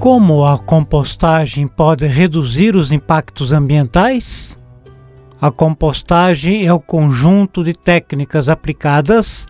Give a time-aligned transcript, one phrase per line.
[0.00, 4.58] Como a compostagem pode reduzir os impactos ambientais?
[5.38, 9.46] A compostagem é o conjunto de técnicas aplicadas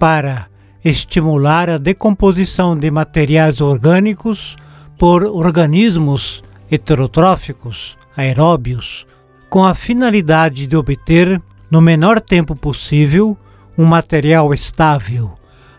[0.00, 0.48] para
[0.84, 4.56] estimular a decomposição de materiais orgânicos
[4.98, 9.06] por organismos heterotróficos, aeróbios,
[9.48, 11.40] com a finalidade de obter,
[11.70, 13.38] no menor tempo possível,
[13.78, 15.32] um material estável,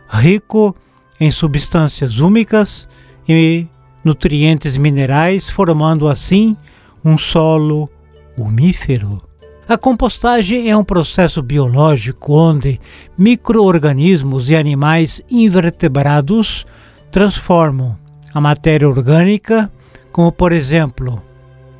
[0.07, 0.74] rico
[1.19, 2.87] em substâncias úmicas
[3.28, 3.68] e
[4.04, 6.57] nutrientes minerais, formando assim
[7.04, 7.89] um solo
[8.38, 9.21] umífero.
[9.68, 12.79] A compostagem é um processo biológico onde
[13.18, 16.66] microorganismos e animais invertebrados
[17.12, 17.98] transformam
[18.34, 19.71] a matéria orgânica,
[20.12, 21.21] como por exemplo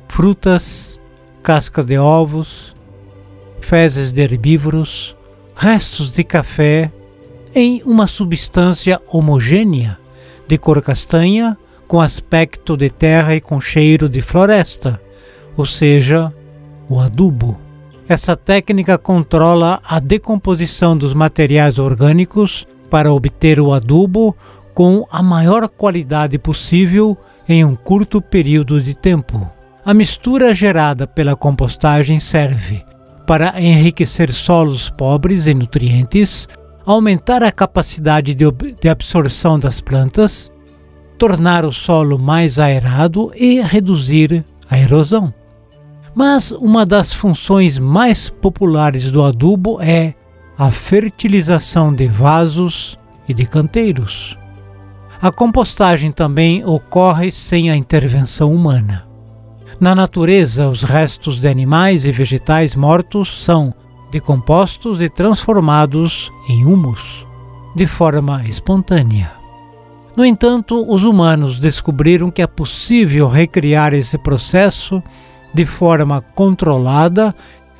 [0.08, 0.98] frutas,
[1.42, 2.74] casca de ovos,
[3.60, 5.16] fezes de herbívoros,
[5.54, 6.90] restos de café,
[7.54, 9.98] em uma substância homogênea
[10.48, 15.00] de cor castanha com aspecto de terra e com cheiro de floresta,
[15.56, 16.32] ou seja,
[16.88, 17.58] o adubo.
[18.08, 24.36] Essa técnica controla a decomposição dos materiais orgânicos para obter o adubo
[24.74, 27.16] com a maior qualidade possível
[27.48, 29.50] em um curto período de tempo.
[29.84, 32.84] A mistura gerada pela compostagem serve
[33.26, 36.48] para enriquecer solos pobres em nutrientes,
[36.84, 38.44] aumentar a capacidade de,
[38.80, 40.50] de absorção das plantas,
[41.18, 45.32] tornar o solo mais aerado e reduzir a erosão.
[46.14, 50.14] Mas uma das funções mais populares do adubo é
[50.56, 52.98] a fertilização de vasos
[53.28, 54.38] e de canteiros.
[55.20, 59.06] A compostagem também ocorre sem a intervenção humana.
[59.80, 63.74] Na natureza, os restos de animais e vegetais mortos são
[64.12, 67.26] decompostos e transformados em humus,
[67.74, 69.43] de forma espontânea.
[70.16, 75.02] No entanto, os humanos descobriram que é possível recriar esse processo
[75.52, 77.34] de forma controlada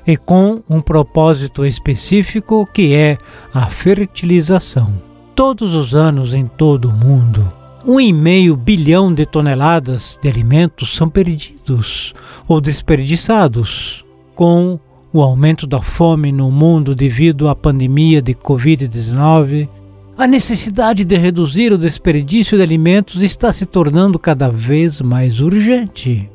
[0.06, 3.18] e com um propósito específico que é
[3.52, 4.92] a fertilização.
[5.34, 7.52] Todos os anos em todo o mundo,
[7.86, 12.14] um e meio bilhão de toneladas de alimentos são perdidos
[12.48, 14.78] ou desperdiçados com
[15.12, 19.68] o aumento da fome no mundo devido à pandemia de Covid-19.
[20.16, 26.30] A necessidade de reduzir o desperdício de alimentos está se tornando cada vez mais urgente.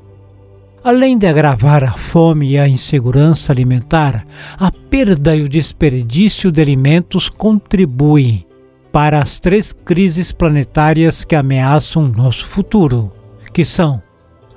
[0.83, 4.25] Além de agravar a fome e a insegurança alimentar,
[4.57, 8.45] a perda e o desperdício de alimentos contribuem
[8.91, 13.11] para as três crises planetárias que ameaçam nosso futuro,
[13.53, 14.01] que são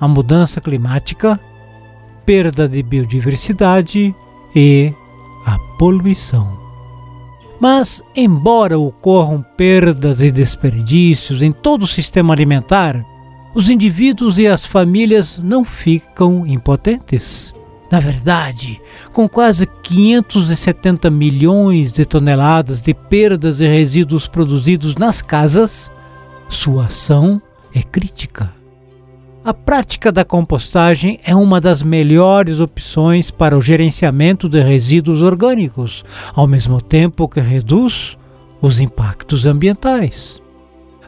[0.00, 1.38] a mudança climática,
[2.26, 4.12] perda de biodiversidade
[4.54, 4.92] e
[5.46, 6.61] a poluição.
[7.62, 13.06] Mas, embora ocorram perdas e desperdícios em todo o sistema alimentar,
[13.54, 17.54] os indivíduos e as famílias não ficam impotentes.
[17.88, 18.80] Na verdade,
[19.12, 25.88] com quase 570 milhões de toneladas de perdas e resíduos produzidos nas casas,
[26.48, 27.40] sua ação
[27.72, 28.61] é crítica.
[29.44, 36.04] A prática da compostagem é uma das melhores opções para o gerenciamento de resíduos orgânicos,
[36.32, 38.16] ao mesmo tempo que reduz
[38.60, 40.40] os impactos ambientais.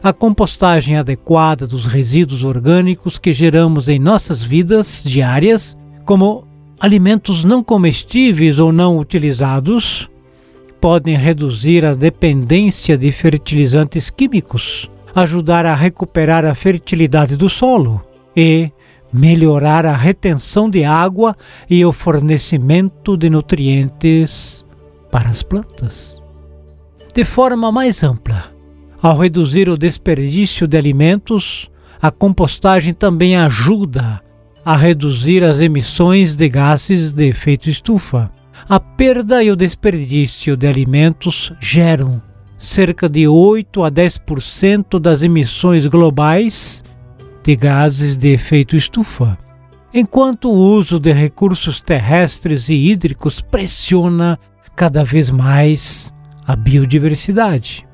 [0.03, 6.45] A compostagem adequada dos resíduos orgânicos que geramos em nossas vidas diárias, como
[6.77, 10.09] alimentos não comestíveis ou não utilizados,
[10.81, 18.04] podem reduzir a dependência de fertilizantes químicos, ajudar a recuperar a fertilidade do solo
[18.35, 18.71] e
[19.11, 21.35] melhorar a retenção de água
[21.69, 24.65] e o fornecimento de nutrientes
[25.11, 26.21] para as plantas.
[27.13, 28.43] De forma mais ampla,
[29.01, 31.69] ao reduzir o desperdício de alimentos,
[32.01, 34.21] a compostagem também ajuda
[34.65, 38.29] a reduzir as emissões de gases de efeito estufa.
[38.67, 42.21] A perda e o desperdício de alimentos geram
[42.57, 46.83] cerca de 8 a 10% das emissões globais
[47.45, 49.37] de gases de efeito estufa,
[49.93, 54.39] enquanto o uso de recursos terrestres e hídricos pressiona
[54.75, 56.11] cada vez mais
[56.47, 57.87] a biodiversidade.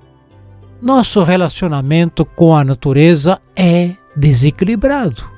[0.81, 5.30] Nosso relacionamento com a natureza é desequilibrado.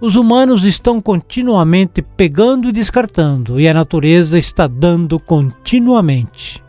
[0.00, 6.64] Os humanos estão continuamente pegando e descartando, e a natureza está dando continuamente.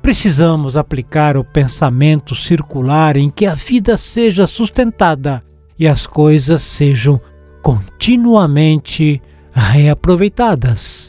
[0.00, 5.45] Precisamos aplicar o pensamento circular em que a vida seja sustentada
[5.78, 7.20] e as coisas sejam
[7.62, 9.20] continuamente
[9.52, 11.05] reaproveitadas.